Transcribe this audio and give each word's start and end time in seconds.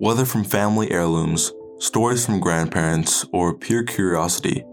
Whether 0.00 0.24
from 0.24 0.44
family 0.44 0.90
heirlooms, 0.90 1.52
stories 1.78 2.24
from 2.24 2.40
grandparents, 2.40 3.26
or 3.34 3.52
pure 3.52 3.82
curiosity, 3.82 4.64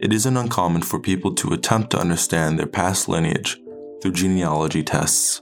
it 0.00 0.12
isn't 0.12 0.36
uncommon 0.36 0.82
for 0.82 0.98
people 0.98 1.32
to 1.36 1.52
attempt 1.52 1.90
to 1.90 2.00
understand 2.00 2.58
their 2.58 2.66
past 2.66 3.08
lineage 3.08 3.60
through 4.02 4.10
genealogy 4.10 4.82
tests. 4.82 5.40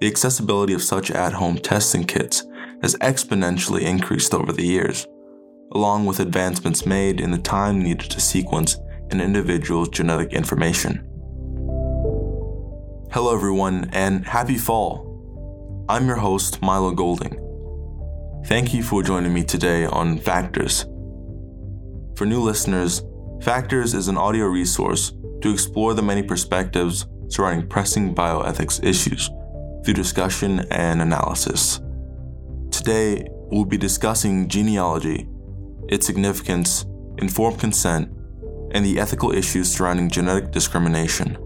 The 0.00 0.08
accessibility 0.08 0.72
of 0.72 0.82
such 0.82 1.12
at 1.12 1.34
home 1.34 1.58
testing 1.58 2.02
kits 2.02 2.44
has 2.82 2.96
exponentially 2.96 3.82
increased 3.82 4.34
over 4.34 4.52
the 4.52 4.66
years, 4.66 5.06
along 5.70 6.06
with 6.06 6.18
advancements 6.18 6.86
made 6.86 7.20
in 7.20 7.30
the 7.30 7.38
time 7.38 7.80
needed 7.80 8.10
to 8.10 8.20
sequence 8.20 8.78
an 9.12 9.20
individual's 9.20 9.90
genetic 9.90 10.32
information. 10.32 11.08
Hello, 13.12 13.32
everyone, 13.32 13.90
and 13.92 14.26
happy 14.26 14.58
fall! 14.58 15.05
I'm 15.88 16.08
your 16.08 16.16
host, 16.16 16.60
Milo 16.62 16.90
Golding. 16.90 17.38
Thank 18.46 18.74
you 18.74 18.82
for 18.82 19.04
joining 19.04 19.32
me 19.32 19.44
today 19.44 19.86
on 19.86 20.18
Factors. 20.18 20.82
For 22.16 22.26
new 22.26 22.40
listeners, 22.40 23.04
Factors 23.40 23.94
is 23.94 24.08
an 24.08 24.16
audio 24.16 24.46
resource 24.46 25.12
to 25.42 25.52
explore 25.52 25.94
the 25.94 26.02
many 26.02 26.24
perspectives 26.24 27.06
surrounding 27.28 27.68
pressing 27.68 28.16
bioethics 28.16 28.82
issues 28.82 29.30
through 29.84 29.94
discussion 29.94 30.66
and 30.72 31.00
analysis. 31.00 31.80
Today, 32.72 33.24
we'll 33.52 33.64
be 33.64 33.78
discussing 33.78 34.48
genealogy, 34.48 35.28
its 35.88 36.04
significance, 36.04 36.84
informed 37.18 37.60
consent, 37.60 38.08
and 38.72 38.84
the 38.84 38.98
ethical 38.98 39.30
issues 39.30 39.70
surrounding 39.70 40.10
genetic 40.10 40.50
discrimination. 40.50 41.38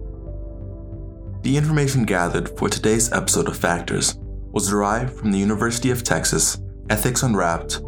The 1.43 1.59
information 1.59 2.05
gathered 2.05 2.59
for 2.59 2.71
today's 2.71 3.13
episode 3.13 3.47
of 3.47 3.59
Factors 3.59 4.17
was 4.53 4.69
derived 4.69 5.13
from 5.13 5.33
the 5.33 5.39
University 5.39 5.91
of 5.91 6.03
Texas 6.03 6.59
Ethics 6.89 7.23
Unwrapped, 7.23 7.81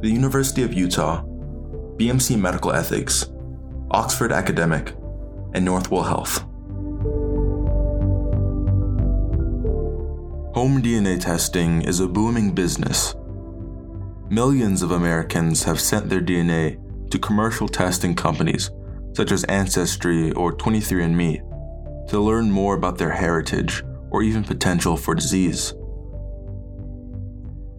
the 0.00 0.10
University 0.10 0.62
of 0.62 0.72
Utah, 0.72 1.22
BMC 1.96 2.38
Medical 2.40 2.72
Ethics, 2.72 3.30
Oxford 3.90 4.32
Academic, 4.32 4.94
and 5.54 5.66
Northwell 5.66 6.06
Health. 6.06 6.38
Home 10.54 10.82
DNA 10.82 11.20
testing 11.20 11.82
is 11.82 12.00
a 12.00 12.08
booming 12.08 12.52
business. 12.52 13.14
Millions 14.30 14.82
of 14.82 14.90
Americans 14.90 15.64
have 15.64 15.80
sent 15.80 16.08
their 16.08 16.20
DNA 16.20 16.78
to 17.10 17.18
commercial 17.18 17.68
testing 17.68 18.14
companies 18.14 18.70
such 19.14 19.32
as 19.32 19.44
Ancestry 19.44 20.30
or 20.32 20.56
23andMe 20.56 22.08
to 22.08 22.20
learn 22.20 22.50
more 22.50 22.74
about 22.74 22.98
their 22.98 23.10
heritage 23.10 23.82
or 24.10 24.22
even 24.22 24.44
potential 24.44 24.96
for 24.96 25.14
disease. 25.14 25.74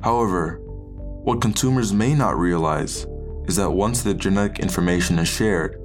However, 0.02 0.59
what 1.23 1.42
consumers 1.42 1.92
may 1.92 2.14
not 2.14 2.38
realize 2.38 3.05
is 3.45 3.58
that 3.58 3.72
once 3.72 4.03
the 4.03 4.14
genetic 4.14 4.59
information 4.59 5.19
is 5.19 5.28
shared, 5.28 5.80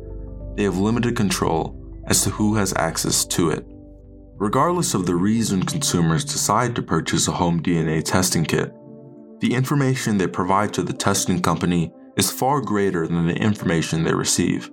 they 0.57 0.63
have 0.63 0.79
limited 0.79 1.17
control 1.17 1.77
as 2.07 2.23
to 2.23 2.31
who 2.31 2.55
has 2.55 2.75
access 2.77 3.25
to 3.25 3.51
it. 3.51 3.67
Regardless 4.37 4.95
of 4.95 5.07
the 5.07 5.15
reason 5.15 5.63
consumers 5.63 6.25
decide 6.25 6.77
to 6.77 6.83
purchase 6.83 7.27
a 7.27 7.33
home 7.33 7.63
DNA 7.63 8.05
testing 8.05 8.45
kit, 8.45 8.73
the 9.41 9.55
information 9.55 10.19
they 10.19 10.27
provide 10.27 10.73
to 10.75 10.83
the 10.83 10.93
testing 10.93 11.41
company 11.41 11.93
is 12.17 12.31
far 12.31 12.61
greater 12.61 13.07
than 13.07 13.27
the 13.27 13.35
information 13.35 14.05
they 14.05 14.15
receive. 14.15 14.71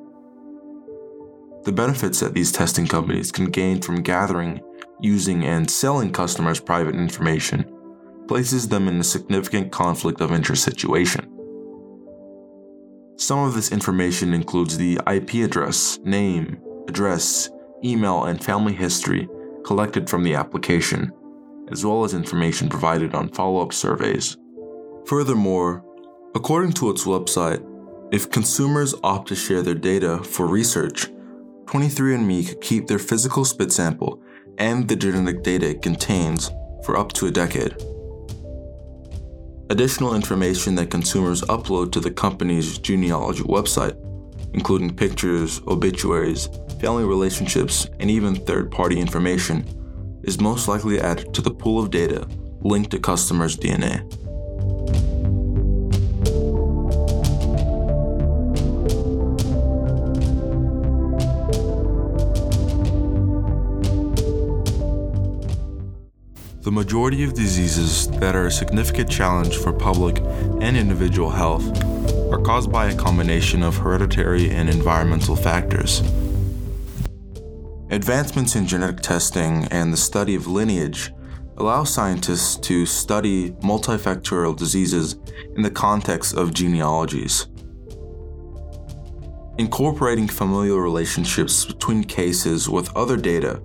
The 1.64 1.72
benefits 1.72 2.19
that 2.19 2.34
these 2.34 2.52
testing 2.52 2.88
companies 2.88 3.31
can 3.31 3.45
gain 3.45 3.81
from 3.81 4.03
gathering, 4.03 4.62
using, 5.00 5.45
and 5.45 5.69
selling 5.69 6.12
customers' 6.12 6.59
private 6.59 6.95
information 6.95 7.70
places 8.32 8.70
them 8.70 8.88
in 8.88 8.98
a 8.98 9.04
significant 9.04 9.74
conflict 9.74 10.22
of 10.22 10.32
interest 10.32 10.64
situation. 10.64 11.30
Some 13.18 13.40
of 13.40 13.56
this 13.56 13.74
information 13.74 14.34
includes 14.34 14.78
the 14.78 15.02
IP 15.06 15.44
address, 15.44 16.00
name, 16.06 16.62
address, 16.88 17.50
email, 17.84 18.24
and 18.24 18.41
family 18.41 18.72
history 18.72 19.28
collected 19.66 20.09
from 20.09 20.24
the 20.24 20.34
application, 20.36 21.12
as 21.74 21.86
well 21.86 22.06
as 22.06 22.14
information 22.14 22.70
provided 22.70 23.14
on 23.14 23.28
follow 23.28 23.62
up 23.62 23.74
surveys. 23.74 24.38
Furthermore, 25.08 25.84
according 26.34 26.72
to 26.72 26.90
its 26.90 27.03
website, 27.03 27.62
if 28.14 28.31
consumers 28.31 28.96
opt 29.03 29.28
to 29.28 29.36
share 29.36 29.62
their 29.62 29.75
data 29.75 30.24
for 30.24 30.47
research, 30.47 31.12
23andMe 31.66 32.47
could 32.47 32.62
keep 32.62 32.88
their 32.88 32.97
physical 32.97 33.44
spit 33.44 33.74
sample 33.74 34.24
and 34.58 34.88
the 34.88 34.96
genetic 34.96 35.44
data 35.44 35.72
it 35.72 35.81
contains 35.81 36.50
for 36.86 36.96
up 36.96 37.12
to 37.12 37.28
a 37.28 37.31
decade. 37.31 37.75
Additional 39.72 40.16
information 40.16 40.76
that 40.76 40.92
consumers 40.92 41.44
upload 41.44 41.94
to 41.94 42.02
the 42.02 42.12
company's 42.12 42.78
genealogy 42.78 43.44
website, 43.44 43.96
including 44.54 44.94
pictures, 44.94 45.62
obituaries, 45.66 46.50
family 46.82 47.06
relationships, 47.06 47.88
and 48.02 48.12
even 48.12 48.36
third 48.36 48.70
party 48.70 49.00
information, 49.00 49.64
is 50.24 50.42
most 50.42 50.68
likely 50.68 51.00
added 51.00 51.34
to 51.34 51.42
the 51.42 51.50
pool 51.50 51.82
of 51.82 51.90
data 51.90 52.28
linked 52.59 52.92
to 52.92 53.00
customers' 53.00 53.56
DNA. 53.56 54.02
Majority 66.81 67.24
of 67.24 67.36
diseases 67.36 68.08
that 68.08 68.36
are 68.36 68.47
a 68.47 68.52
significant 68.52 69.08
challenge 69.08 69.56
for 69.56 69.72
public 69.72 70.18
and 70.62 70.75
individual 70.75 71.30
health 71.30 71.64
are 72.34 72.42
caused 72.42 72.72
by 72.72 72.88
a 72.90 72.97
combination 72.97 73.62
of 73.62 73.78
hereditary 73.78 74.50
and 74.50 74.68
environmental 74.68 75.36
factors. 75.36 76.00
Advancements 77.91 78.56
in 78.56 78.66
genetic 78.66 79.00
testing 79.00 79.66
and 79.66 79.94
the 79.94 79.97
study 80.09 80.34
of 80.34 80.47
lineage 80.47 81.14
allow 81.58 81.84
scientists 81.84 82.58
to 82.58 82.84
study 82.88 83.52
multifactorial 83.62 84.58
diseases 84.58 85.18
in 85.56 85.62
the 85.62 85.70
context 85.70 86.34
of 86.34 86.52
genealogies. 86.52 87.46
Incorporating 89.59 90.28
familial 90.28 90.80
relationships 90.80 91.64
between 91.64 92.03
cases 92.03 92.68
with 92.68 92.90
other 92.97 93.18
data 93.18 93.62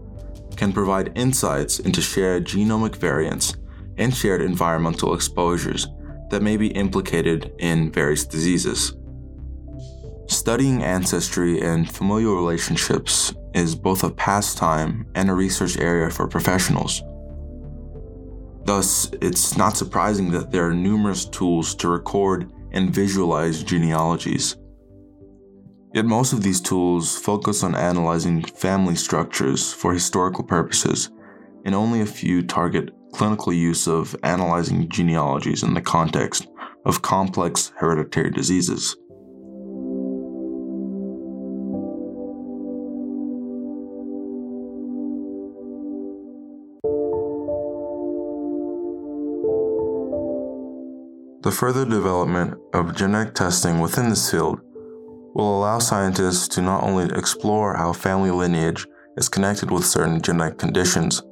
can 0.56 0.72
provide 0.72 1.17
insights 1.17 1.78
into 1.78 2.00
shared 2.00 2.47
genomic 2.47 2.97
variants 2.97 3.56
and 3.99 4.15
shared 4.15 4.43
environmental 4.43 5.15
exposures 5.15 5.87
that 6.31 6.43
may 6.43 6.56
be 6.56 6.69
implicated 6.69 7.53
in 7.59 7.93
various 7.93 8.25
diseases. 8.25 8.94
Studying 10.28 10.83
ancestry 10.83 11.61
and 11.61 11.89
familial 11.89 12.34
relationships 12.34 13.33
is 13.55 13.75
both 13.75 14.03
a 14.03 14.11
pastime 14.11 15.06
and 15.15 15.31
a 15.31 15.34
research 15.34 15.78
area 15.78 16.11
for 16.11 16.27
professionals. 16.27 17.03
Thus, 18.65 19.09
it's 19.23 19.56
not 19.56 19.77
surprising 19.77 20.33
that 20.33 20.50
there 20.50 20.67
are 20.67 20.75
numerous 20.75 21.25
tools 21.25 21.75
to 21.77 21.88
record 21.88 22.50
and 22.73 22.93
visualize 22.93 23.62
genealogies. 23.62 24.56
Yet 25.96 26.04
most 26.04 26.34
of 26.34 26.42
these 26.42 26.60
tools 26.60 27.16
focus 27.16 27.62
on 27.62 27.74
analyzing 27.74 28.42
family 28.42 28.96
structures 28.96 29.72
for 29.72 29.94
historical 29.94 30.44
purposes, 30.44 31.08
and 31.64 31.74
only 31.74 32.02
a 32.02 32.04
few 32.04 32.42
target 32.42 32.90
clinical 33.14 33.50
use 33.50 33.88
of 33.88 34.14
analyzing 34.22 34.90
genealogies 34.90 35.62
in 35.62 35.72
the 35.72 35.80
context 35.80 36.48
of 36.84 37.00
complex 37.00 37.72
hereditary 37.76 38.30
diseases. 38.30 38.94
The 51.42 51.56
further 51.58 51.87
development 51.87 52.58
of 52.75 52.94
genetic 52.94 53.34
testing 53.34 53.81
within 53.81 54.10
this 54.10 54.31
field 54.31 54.60
will 55.37 55.59
allow 55.59 55.79
scientists 55.79 56.49
to 56.49 56.62
not 56.62 56.83
only 56.83 57.05
explore 57.15 57.77
how 57.77 57.93
family 57.93 58.31
lineage 58.31 58.87
is 59.19 59.29
connected 59.29 59.71
with 59.71 59.85
certain 59.85 60.19
genetic 60.23 60.56
conditions, 60.56 61.23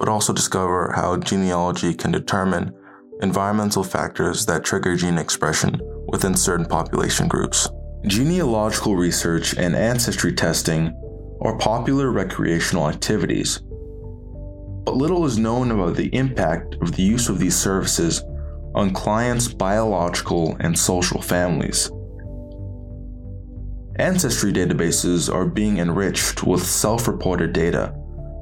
but 0.00 0.08
also 0.08 0.32
discover 0.32 0.92
how 0.96 1.16
genealogy 1.18 1.94
can 1.94 2.10
determine 2.10 2.74
environmental 3.20 3.84
factors 3.84 4.44
that 4.44 4.64
trigger 4.64 4.96
gene 4.96 5.18
expression 5.18 5.80
within 6.08 6.34
certain 6.34 6.66
population 6.66 7.28
groups. 7.28 7.68
Genealogical 8.08 8.96
research 8.96 9.56
and 9.56 9.76
ancestry 9.76 10.32
testing 10.32 10.92
are 11.42 11.56
popular 11.58 12.10
recreational 12.10 12.88
activities, 12.88 13.60
but 14.84 14.96
little 14.96 15.24
is 15.24 15.38
known 15.38 15.70
about 15.70 15.94
the 15.94 16.12
impact 16.12 16.74
of 16.82 16.96
the 16.96 17.04
use 17.04 17.28
of 17.28 17.38
these 17.38 17.54
services 17.54 18.24
on 18.74 18.92
clients' 18.92 19.46
biological 19.46 20.56
and 20.58 20.76
social 20.76 21.22
families. 21.22 21.88
Ancestry 24.02 24.52
databases 24.52 25.32
are 25.32 25.46
being 25.46 25.78
enriched 25.78 26.42
with 26.42 26.66
self 26.66 27.06
reported 27.06 27.52
data 27.52 27.94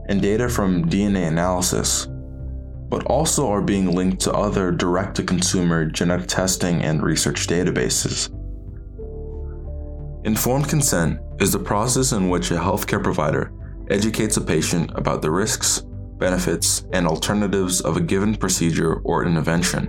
and 0.09 0.23
data 0.23 0.49
from 0.49 0.89
DNA 0.89 1.29
analysis. 1.29 2.09
but 2.89 3.05
also 3.05 3.47
are 3.47 3.63
being 3.63 3.95
linked 3.95 4.21
to 4.21 4.33
other 4.33 4.73
direct 4.73 5.15
to 5.15 5.23
consumer 5.23 5.85
genetic 5.85 6.27
testing 6.27 6.83
and 6.83 7.03
research 7.03 7.47
databases. 7.47 8.31
Informed 10.25 10.69
consent 10.69 11.21
is 11.39 11.53
the 11.53 11.67
process 11.73 12.11
in 12.11 12.31
which 12.31 12.51
a 12.51 12.57
healthcare 12.57 13.03
provider 13.03 13.53
educates 13.91 14.39
a 14.39 14.41
patient 14.41 14.91
about 14.95 15.23
the 15.23 15.31
risks, 15.31 15.85
benefits, 16.19 16.85
and 16.93 17.07
alternatives 17.07 17.81
of 17.83 17.97
a 17.97 18.01
given 18.01 18.35
procedure 18.35 18.95
or 19.05 19.25
intervention. 19.25 19.85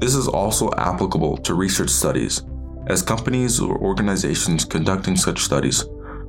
This 0.00 0.16
is 0.16 0.26
also 0.26 0.70
applicable 0.76 1.36
to 1.46 1.54
research 1.54 1.90
studies, 1.90 2.42
as 2.86 3.02
companies 3.02 3.60
or 3.60 3.76
organizations 3.78 4.64
conducting 4.64 5.16
such 5.16 5.40
studies 5.40 5.84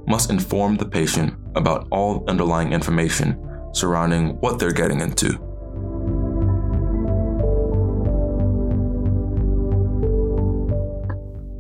must 0.08 0.30
inform 0.30 0.76
the 0.76 0.86
patient 0.86 1.34
about 1.56 1.88
all 1.92 2.24
underlying 2.28 2.74
information 2.74 3.40
surrounding 3.74 4.40
what 4.40 4.60
they're 4.60 4.72
getting 4.72 5.02
into. 5.02 5.40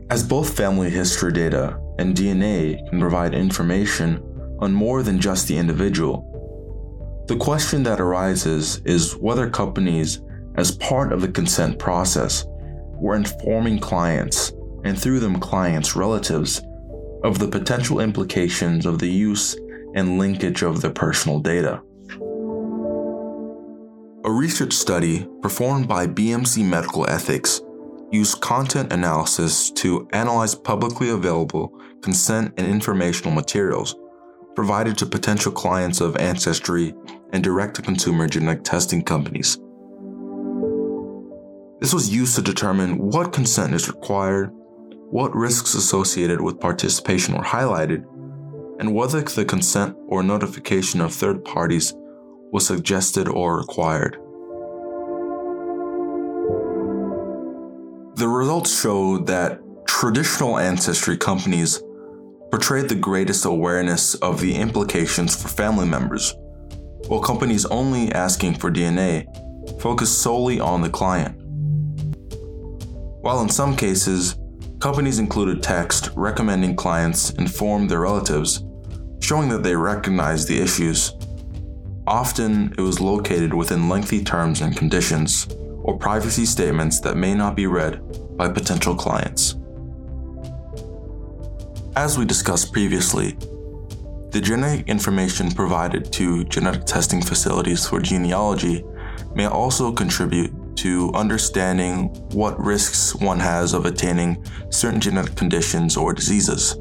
As 0.09 0.23
both 0.23 0.55
family 0.55 0.91
history 0.91 1.31
data 1.31 1.79
and 1.97 2.15
DNA 2.15 2.87
can 2.89 2.99
provide 2.99 3.33
information 3.33 4.21
on 4.59 4.71
more 4.71 5.01
than 5.01 5.19
just 5.19 5.47
the 5.47 5.57
individual, 5.57 6.29
the 7.27 7.37
question 7.37 7.81
that 7.83 7.99
arises 7.99 8.79
is 8.85 9.13
whether 9.13 9.49
companies, 9.49 10.21
as 10.55 10.77
part 10.77 11.11
of 11.11 11.21
the 11.21 11.29
consent 11.29 11.79
process, 11.79 12.45
were 12.95 13.15
informing 13.15 13.79
clients, 13.79 14.52
and 14.83 14.99
through 14.99 15.19
them 15.19 15.39
clients' 15.39 15.95
relatives, 15.95 16.61
of 17.23 17.39
the 17.39 17.47
potential 17.47 17.99
implications 17.99 18.85
of 18.85 18.99
the 18.99 19.09
use 19.09 19.55
and 19.95 20.17
linkage 20.17 20.61
of 20.61 20.81
their 20.81 20.91
personal 20.91 21.39
data. 21.39 21.81
A 24.25 24.31
research 24.31 24.73
study 24.73 25.27
performed 25.41 25.87
by 25.87 26.07
BMC 26.07 26.65
Medical 26.65 27.09
Ethics 27.09 27.61
used 28.11 28.41
content 28.41 28.93
analysis 28.93 29.71
to 29.71 30.07
analyze 30.13 30.55
publicly 30.55 31.09
available 31.09 31.73
consent 32.01 32.53
and 32.57 32.67
informational 32.67 33.33
materials 33.33 33.95
provided 34.55 34.97
to 34.97 35.05
potential 35.05 35.51
clients 35.51 35.99
of 35.99 36.15
Ancestry 36.17 36.93
and 37.31 37.43
direct 37.43 37.75
to 37.75 37.81
consumer 37.81 38.27
genetic 38.27 38.63
testing 38.63 39.03
companies. 39.03 39.57
This 41.81 41.93
was 41.93 42.13
used 42.13 42.35
to 42.35 42.41
determine 42.41 42.97
what 42.97 43.33
consent 43.33 43.73
is 43.73 43.89
required, 43.89 44.51
what 45.13 45.35
risks 45.35 45.75
associated 45.75 46.41
with 46.41 46.59
participation 46.59 47.37
were 47.37 47.43
highlighted, 47.43 48.03
and 48.79 48.95
whether 48.95 49.21
the 49.21 49.45
consent 49.45 49.95
or 50.07 50.23
notification 50.23 50.99
of 50.99 51.13
third 51.13 51.45
parties 51.45 51.93
was 52.51 52.65
suggested 52.65 53.27
or 53.27 53.59
required. 53.59 54.15
The 58.15 58.27
results 58.27 58.81
showed 58.81 59.27
that 59.27 59.59
traditional 59.85 60.57
ancestry 60.57 61.15
companies 61.15 61.79
portrayed 62.49 62.89
the 62.89 62.95
greatest 62.95 63.45
awareness 63.45 64.15
of 64.15 64.41
the 64.41 64.55
implications 64.55 65.39
for 65.39 65.47
family 65.47 65.85
members, 65.85 66.33
while 67.07 67.21
companies 67.21 67.67
only 67.67 68.11
asking 68.13 68.55
for 68.55 68.71
DNA 68.71 69.27
focused 69.79 70.23
solely 70.23 70.59
on 70.59 70.81
the 70.81 70.89
client. 70.89 71.39
While 73.21 73.41
in 73.41 73.49
some 73.49 73.77
cases, 73.77 74.39
companies 74.83 75.17
included 75.17 75.63
text 75.63 76.09
recommending 76.13 76.75
clients 76.75 77.29
inform 77.35 77.87
their 77.87 78.01
relatives, 78.01 78.65
showing 79.21 79.47
that 79.47 79.63
they 79.63 79.73
recognize 79.73 80.45
the 80.45 80.59
issues. 80.59 81.13
Often, 82.05 82.75
it 82.77 82.81
was 82.81 82.99
located 82.99 83.53
within 83.53 83.87
lengthy 83.87 84.21
terms 84.21 84.59
and 84.59 84.75
conditions, 84.75 85.47
or 85.83 85.97
privacy 85.97 86.45
statements 86.45 86.99
that 86.99 87.15
may 87.15 87.33
not 87.33 87.55
be 87.55 87.65
read 87.65 88.01
by 88.35 88.49
potential 88.49 88.93
clients. 88.93 89.55
As 91.95 92.17
we 92.17 92.25
discussed 92.25 92.73
previously, 92.73 93.37
the 94.31 94.41
genetic 94.41 94.89
information 94.89 95.49
provided 95.49 96.11
to 96.11 96.43
genetic 96.43 96.83
testing 96.83 97.21
facilities 97.21 97.87
for 97.87 98.01
genealogy 98.01 98.83
may 99.33 99.45
also 99.45 99.93
contribute 99.93 100.53
to 100.83 101.09
understanding 101.13 102.09
what 102.33 102.59
risks 102.59 103.15
one 103.15 103.39
has 103.39 103.73
of 103.73 103.85
attaining 103.85 104.45
certain 104.69 104.99
genetic 104.99 105.33
conditions 105.33 105.95
or 105.95 106.11
diseases. 106.13 106.73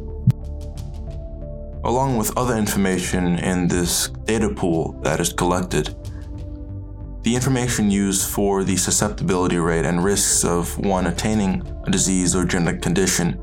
Along 1.85 2.17
with 2.17 2.37
other 2.37 2.57
information 2.57 3.39
in 3.39 3.69
this 3.69 4.09
data 4.25 4.49
pool 4.49 4.99
that 5.03 5.21
is 5.21 5.33
collected, 5.33 5.95
the 7.23 7.37
information 7.37 7.93
used 7.93 8.29
for 8.29 8.65
the 8.65 8.77
susceptibility 8.77 9.59
rate 9.59 9.85
and 9.85 10.03
risks 10.03 10.45
of 10.45 10.77
one 10.79 11.07
attaining 11.07 11.63
a 11.87 11.91
disease 11.93 12.35
or 12.35 12.45
genetic 12.45 12.83
condition 12.83 13.39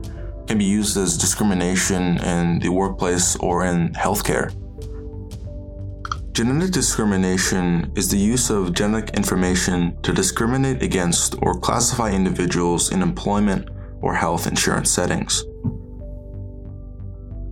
can 0.46 0.58
be 0.58 0.66
used 0.66 0.98
as 0.98 1.18
discrimination 1.18 2.18
in 2.18 2.60
the 2.60 2.68
workplace 2.68 3.38
or 3.38 3.64
in 3.64 3.94
healthcare. 3.94 4.52
Genetic 6.32 6.72
discrimination 6.72 7.92
is 7.96 8.10
the 8.10 8.18
use 8.18 8.50
of 8.50 8.74
genetic 8.74 9.16
information 9.16 10.02
to 10.04 10.14
discriminate 10.14 10.82
against 10.82 11.36
or 11.42 11.60
classify 11.60 12.12
individuals 12.12 12.92
in 12.92 13.02
employment 13.02 13.70
or 14.02 14.14
health 14.14 14.48
insurance 14.48 14.92
settings. 14.92 15.44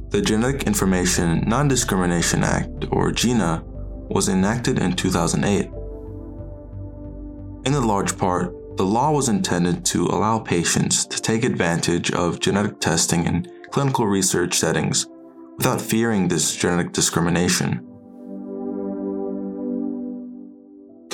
The 0.09 0.21
Genetic 0.21 0.63
Information 0.63 1.43
Non 1.47 1.67
Discrimination 1.67 2.43
Act, 2.43 2.85
or 2.91 3.11
GINA, 3.11 3.63
was 4.09 4.29
enacted 4.29 4.79
in 4.79 4.93
2008 4.93 5.69
in 7.67 7.73
a 7.73 7.81
large 7.81 8.17
part, 8.17 8.77
the 8.77 8.85
law 8.85 9.11
was 9.11 9.27
intended 9.27 9.83
to 9.87 10.05
allow 10.05 10.39
patients 10.39 11.05
to 11.05 11.21
take 11.21 11.43
advantage 11.43 12.11
of 12.13 12.39
genetic 12.39 12.79
testing 12.79 13.25
in 13.25 13.45
clinical 13.71 14.07
research 14.07 14.53
settings 14.57 15.05
without 15.57 15.81
fearing 15.81 16.29
this 16.29 16.55
genetic 16.55 16.93
discrimination. 16.93 17.85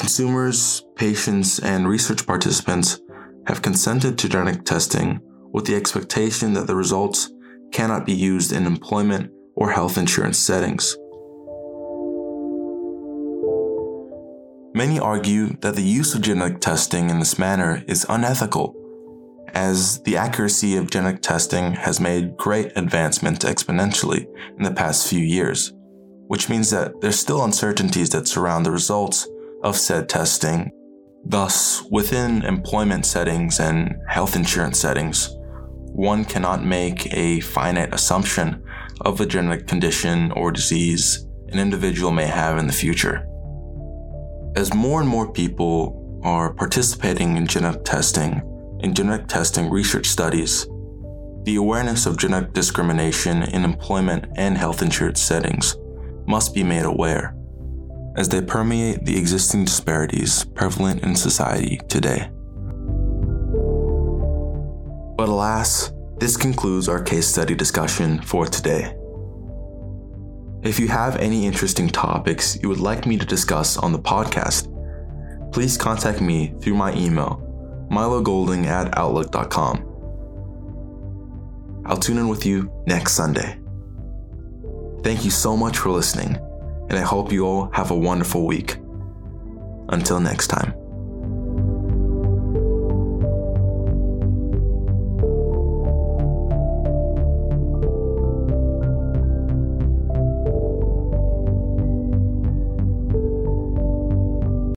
Consumers, 0.03 0.83
patients, 0.97 1.59
and 1.59 1.87
research 1.87 2.27
participants 2.27 2.99
have 3.47 3.61
consented 3.61 4.17
to 4.17 4.27
genetic 4.27 4.65
testing 4.65 5.21
with 5.53 5.63
the 5.63 5.75
expectation 5.75 6.51
that 6.51 6.67
the 6.67 6.75
results 6.75 7.31
cannot 7.71 8.05
be 8.05 8.11
used 8.11 8.51
in 8.51 8.65
employment 8.65 9.31
or 9.55 9.71
health 9.71 9.97
insurance 9.97 10.37
settings. 10.37 10.97
Many 14.75 14.99
argue 14.99 15.55
that 15.61 15.75
the 15.75 15.81
use 15.81 16.13
of 16.13 16.21
genetic 16.21 16.59
testing 16.59 17.09
in 17.09 17.19
this 17.19 17.39
manner 17.39 17.81
is 17.87 18.05
unethical, 18.09 18.75
as 19.53 20.01
the 20.01 20.17
accuracy 20.17 20.75
of 20.75 20.91
genetic 20.91 21.21
testing 21.21 21.75
has 21.75 22.01
made 22.01 22.35
great 22.35 22.73
advancement 22.75 23.39
exponentially 23.43 24.25
in 24.57 24.63
the 24.63 24.73
past 24.73 25.07
few 25.07 25.21
years, 25.21 25.71
which 26.27 26.49
means 26.49 26.71
that 26.71 26.91
there's 26.99 27.17
still 27.17 27.45
uncertainties 27.45 28.09
that 28.09 28.27
surround 28.27 28.65
the 28.65 28.71
results 28.71 29.29
of 29.63 29.77
said 29.77 30.09
testing. 30.09 30.71
Thus, 31.25 31.83
within 31.89 32.43
employment 32.43 33.05
settings 33.05 33.59
and 33.59 33.95
health 34.07 34.35
insurance 34.35 34.79
settings, 34.79 35.29
one 35.93 36.25
cannot 36.25 36.65
make 36.65 37.11
a 37.13 37.39
finite 37.39 37.93
assumption 37.93 38.63
of 39.01 39.21
a 39.21 39.25
genetic 39.25 39.67
condition 39.67 40.31
or 40.33 40.51
disease 40.51 41.25
an 41.49 41.59
individual 41.59 42.11
may 42.11 42.25
have 42.25 42.57
in 42.57 42.67
the 42.67 42.73
future. 42.73 43.27
As 44.55 44.73
more 44.73 44.99
and 44.99 45.09
more 45.09 45.31
people 45.31 46.21
are 46.23 46.53
participating 46.53 47.37
in 47.37 47.47
genetic 47.47 47.83
testing 47.83 48.41
and 48.81 48.95
genetic 48.95 49.27
testing 49.27 49.69
research 49.69 50.07
studies, 50.07 50.67
the 51.43 51.55
awareness 51.57 52.05
of 52.05 52.17
genetic 52.17 52.53
discrimination 52.53 53.43
in 53.43 53.63
employment 53.63 54.25
and 54.35 54.57
health 54.57 54.81
insurance 54.81 55.21
settings 55.21 55.77
must 56.25 56.53
be 56.53 56.63
made 56.63 56.85
aware, 56.85 57.35
as 58.15 58.29
they 58.29 58.41
permeate 58.41 59.05
the 59.05 59.17
existing 59.17 59.65
disparities 59.65 60.45
prevalent 60.45 61.03
in 61.03 61.15
society 61.15 61.79
today. 61.87 62.29
But 65.15 65.29
alas, 65.29 65.91
this 66.19 66.37
concludes 66.37 66.87
our 66.89 67.01
case 67.01 67.27
study 67.27 67.55
discussion 67.55 68.21
for 68.21 68.45
today. 68.45 68.95
If 70.63 70.79
you 70.79 70.87
have 70.87 71.17
any 71.17 71.45
interesting 71.45 71.89
topics 71.89 72.57
you 72.61 72.69
would 72.69 72.79
like 72.79 73.05
me 73.05 73.17
to 73.17 73.25
discuss 73.25 73.77
on 73.77 73.91
the 73.91 73.99
podcast, 73.99 74.69
please 75.51 75.77
contact 75.77 76.21
me 76.21 76.53
through 76.61 76.75
my 76.75 76.93
email, 76.95 77.41
milogolding 77.91 78.65
at 78.65 78.97
outlook.com. 78.97 79.89
I'll 81.85 81.97
tune 81.97 82.17
in 82.17 82.29
with 82.29 82.45
you 82.45 82.71
next 82.87 83.13
Sunday. 83.13 83.59
Thank 85.03 85.25
you 85.25 85.31
so 85.31 85.57
much 85.57 85.77
for 85.77 85.89
listening, 85.89 86.37
and 86.89 86.97
I 86.97 87.01
hope 87.01 87.31
you 87.31 87.45
all 87.45 87.69
have 87.73 87.91
a 87.91 87.97
wonderful 87.97 88.45
week. 88.45 88.77
Until 89.89 90.19
next 90.19 90.47
time. 90.47 90.82